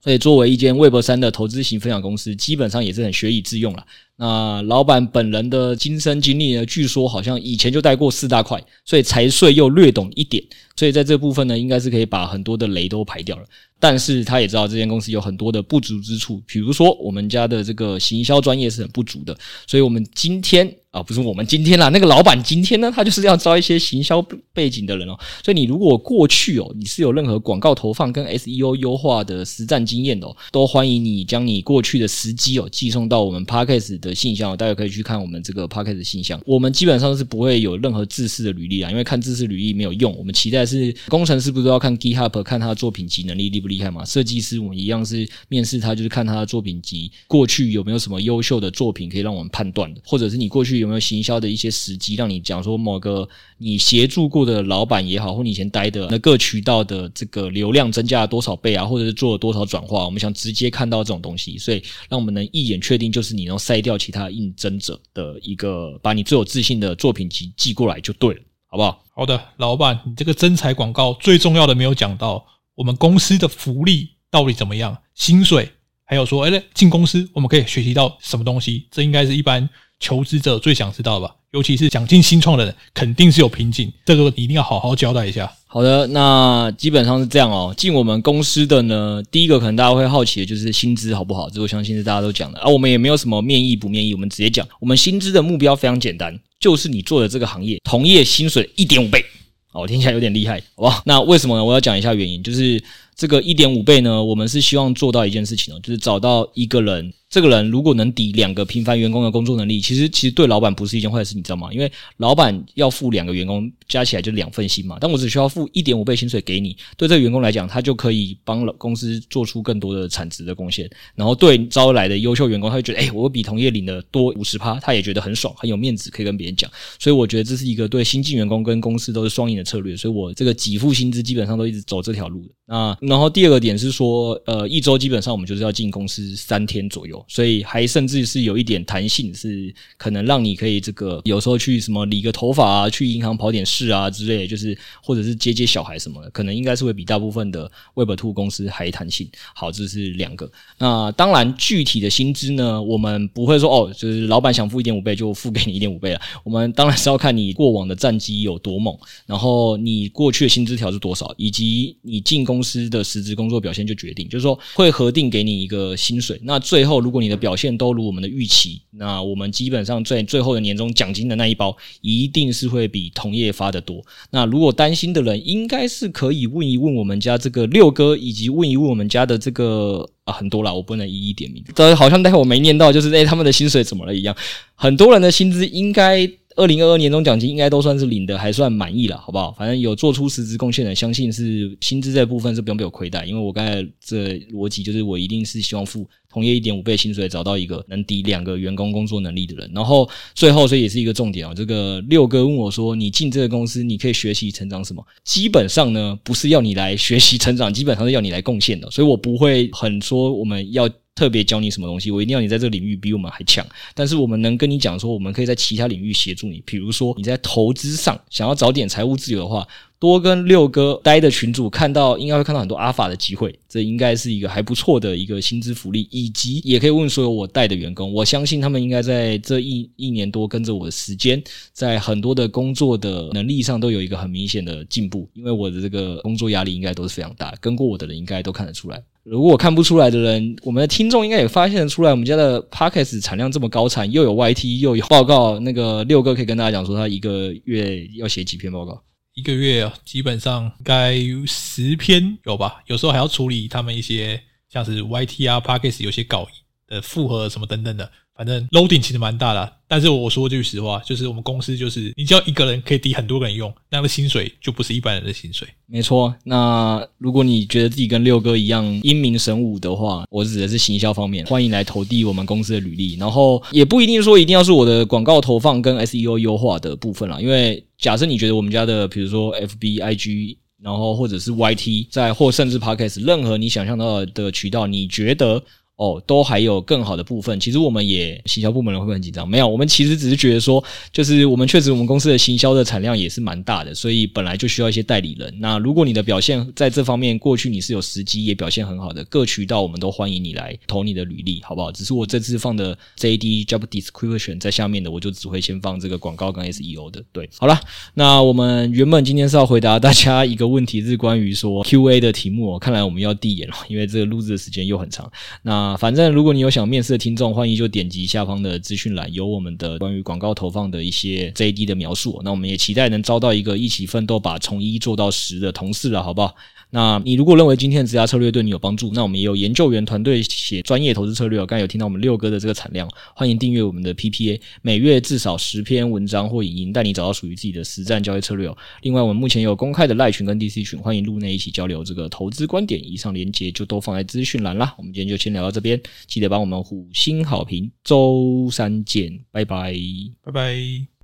[0.03, 3.85] 所以作为一间 Web 三的投资型分享公司，基本上也是很学以致用了。
[4.21, 10.45] 那老板本人的亲身经历呢，据说好像以前就带过四大块，所以财税又略懂一点，
[10.77, 13.45] 所以在这部分呢，应该是可以把很多的雷都排掉了。
[13.83, 19.35] 但是他也知道这间公司有很多的不足之处，比如说我们家的这个行销专业是很不足的，
[19.67, 20.77] 所以我们今天。
[20.91, 24.21] 啊，不是我们今天啦，那个老板今天呢，他就是要招一些行销
[24.53, 25.17] 背景的人哦。
[25.45, 36.41] 所以你如果过去哦，你是有任何广告投放跟 SEO 优化的实战经验的哦，都欢迎你将你过去的时机哦寄送到我们 Podcast 的信箱，大家可以去看我们这个 Podcast 信箱。
[36.45, 40.17] 我们基本上是不会有任何制式的履历啊，因为看制式履历没有用。
[40.17, 44.05] 我们期待是工程师不是要看 GitHub 看他的作品集能力厉不厉害嘛？
[44.05, 50.81] 设计师我们一样是面试他，就是看他的作品集过去有没有什么优秀的作品可以让我们判断的，或者是你过去。
[50.81, 69.03] 有没有行销的一些时机，让你讲说某个你协助过的老板也好，或你以前待的那各渠道的这个流量增加了多少倍啊，或者是做了多少转化，我们想直接看到这种东西，所以让我们能一眼确定就是你能筛掉其他应征者的一个，把你最有自信的作品集寄过来就对了，好不好？
[69.15, 74.97] 好的，老板，你这个征才广告最重要的没有讲到，我们公司的福利到底怎么样？
[75.15, 75.71] 薪水，
[76.05, 78.89] 还有说，哎，进公司我们可以学习到什么东西？
[78.91, 79.69] 这应该是一般。
[80.03, 85.53] 求职者最想知道吧，尤其是想进新创的人，肯定是有瓶颈，这个你一定要好好交代一下。
[85.73, 87.73] 好的，那基本上是这样哦。
[87.77, 91.49] 进我们公司的呢，第一个可能大家会好奇的就是薪资好不好？
[91.49, 92.69] 这我相信是大家都讲的啊。
[92.69, 99.25] 我们也没有什么面议不面议，我们直接讲，我们薪资的目标非常简单，就是你做的这个行业同业薪水一点五倍。
[99.69, 101.03] 好，听起来有点厉害，好吧？
[101.07, 101.65] 那为什么呢？
[101.65, 102.83] 我要讲一下原因，就是
[103.15, 107.13] 这个一点五倍呢，我们是希望做到一件事情哦，就是找到一个人。
[107.31, 111.73] 这个人如果能抵两个平凡员工的工作能力，其实其实对老板不是一件坏事，你知道吗？
[111.73, 120.91] 因为老板要付两个员工加起来就两份薪嘛，但我只需要付一点五倍薪水给你，对这个员工来讲，他就可以帮公司做出更多的产值的贡献。
[121.15, 126.69] 然后对招来的优秀员工，他会觉得，哎，我比同业领的多五十趴，他也觉得很爽，很有面子，可以跟别人讲。
[126.99, 129.97] 所以我觉得这是一个对新进员工跟公司都是双赢的策略。
[129.97, 132.49] 所以我这个给付薪资基本上都一直走这条路的。
[132.67, 137.20] 那然后第二个点是说，呃，一周基本上我们就是要进公司三天左右。
[137.29, 149.29] 所以还甚至是有一点弹性，是可能让你可以这个有时候去什么理个头发啊，去银行跑点事啊之类的，就是或者是接接小孩什么的，可能应该是会比大部分的 Web Two 公司还弹性。
[149.55, 150.51] 好，这是两个。
[150.79, 156.21] 那当然，具体的薪资呢，我们不会说哦，就是老板想付一点五倍就付给你一点五倍了。
[156.45, 158.97] 我们当然是要看你过往的战绩有多猛，
[159.27, 166.41] 然后你过去的薪资条是多少，以及你进公司的实质工作表现就决定，就是说会核定给你一个薪水。
[166.43, 174.01] 那最后，如如果你的表现都如我们的预期，那我们基本上最最后的年终奖金的那一包，一定是会比同业发的多。
[174.31, 181.65] 那如果担心的人，应该是可以问一问我们家这个六哥，以及问一问我们家的这个啊，很多啦，我不能一一点名。
[181.75, 184.37] 这好像待会我没念到，就是诶他们的薪水怎么了一样。
[184.77, 186.31] 很多人的薪资应该。
[186.61, 189.51] 二零二二年终奖金应该都算是领的还算满意了，好不好？
[189.53, 199.71] 反正有做出实质贡献的，相信是薪资这部分是不用被我亏待，因为我刚才这逻辑就是我一定是希望付同业一点五倍薪水，找到一个能抵两个员工工作能力的人。
[199.75, 201.55] 然后最后，所以也是一个重点啊。
[201.55, 208.91] 这个六哥问我说：“你进这个公司，你可以学习成长什么？”基本上呢，不是要你来学习成长，基本上是要你来贡献的。
[208.91, 210.87] 所以我不会很说我们要。
[211.21, 213.63] 特别教你什么东西，我一定要你在这个领域比我们还强。
[213.93, 216.63] 但是我们能跟你讲说，我们可以在其他领域协助你。
[216.65, 219.69] 比如说你在投资上想要找点财务自由的话，
[220.01, 223.55] 多跟六哥待的群主看到，应该会看到很多阿法的机会。
[223.69, 231.41] 这应该是一个还不错的一个薪资福利，以及也可以问所有我带的员工，我相信他们应该在这一一年多跟着我的时间，
[231.75, 235.29] 在很多的工作的能力上都有一个很明显的进步。
[235.35, 239.01] 因为我的这个工作压力应该都是非常大，跟过我的人应该都看得出来。
[239.23, 248.99] 如果看不出来的人，我们的听众应该也发现得出来，我们家的 Podcast 产量这么高产，又有 YT 又有报告，那个六哥可以跟大家讲说，他一个月要写几篇报告？
[249.35, 251.17] 一个月基本上该
[251.47, 252.83] 十篇有吧？
[252.87, 256.47] 有时候还要处理他们一些像是 YT 啊 Podcast 有些稿
[256.87, 258.11] 的复合什么等等的。
[258.41, 265.69] 反正 loading 其实蛮大的，但是我说句实话，就是我们公司就是你只要一个人可以抵很多个人用，那样的薪水就不是一般人的薪水。
[265.85, 273.15] 没错，那如果你觉得自己跟六哥一样英明神武的话，我指的是行销方面，欢迎来投递我们公司的履历。
[273.17, 285.63] 然后也不一定说一定要是我的广告投放跟 SEO 优化的部分啦，因为假设你觉得我们家的，比如说 FB、IG，然后或者是 YT，在或甚至 Podcast，任何你想象到的渠道，你觉得。
[286.01, 287.61] 哦，都还有更好的部分。
[287.61, 289.47] 其实我们也行销部门人会不会很紧张？
[289.47, 290.83] 没有，我们其实只是觉得说，
[291.13, 295.55] 就是我们确实我们公司的行销的产量也是蛮大的，所以本来就需要一些代理人。
[295.61, 301.93] 那如果你的表现在这方面过去你是有时机也表现很好的，各渠道我们都欢迎你来投你的履历，好不好？
[301.93, 307.23] 只是我这次放的 JD Job Description 在下面的，我就只会先放这个广告跟 SEO 的。
[307.31, 307.79] 对，好了，
[308.15, 312.79] 那我们原本今天是要回答大家一个问题，是关于说 QA 的题目哦。
[312.79, 315.31] 看来我们要递延了，因为这个录制的时间又很长。
[315.61, 322.41] 那啊，反正如果你有想面试的听众，欢迎就点击下方的资讯栏，有我们的关于广告投放的一些 JD 的描述。
[322.45, 326.55] 那我们也期待能招到一个一起奋斗，把从一做到十的同事了，好不好？
[326.91, 331.65] 那你如果认为今天的职涯策略对你有帮助，那我们也有研究员团队写专业投资策略哦。
[331.65, 338.77] 刚才有听到我们六哥的这个产量，欢迎订阅我们的 PPA，每月至少十篇文章或影音，带你找到属于自己的实战交易策略哦。
[339.03, 343.01] 另外，我们目前有公开的赖群跟 DC 群，欢迎入内一起交流这个投资观点。
[343.01, 344.95] 以上连接就都放在资讯栏啦。
[344.99, 347.91] 我们今天就先聊到这边，记得帮我们五星好评。
[348.03, 349.95] 周三见，拜拜，
[350.43, 351.20] 拜拜。